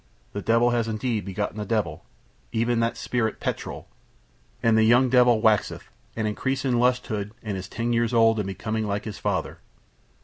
The 0.33 0.41
devil 0.41 0.71
has 0.71 0.87
indeed 0.87 1.25
begotten 1.25 1.59
a 1.59 1.63
devil, 1.63 2.03
even 2.51 2.79
that 2.79 2.97
spirit 2.97 3.39
Petrol. 3.39 3.87
And 4.63 4.75
the 4.75 4.83
young 4.83 5.09
devil 5.11 5.41
waxeth, 5.41 5.91
and 6.15 6.27
increaseth 6.27 6.71
in 6.71 6.79
lustihood 6.79 7.33
and 7.43 7.55
is 7.55 7.69
ten 7.69 7.93
years 7.93 8.11
old 8.11 8.39
and 8.39 8.47
becoming 8.47 8.87
like 8.87 9.03
to 9.03 9.09
his 9.09 9.19
father. 9.19 9.59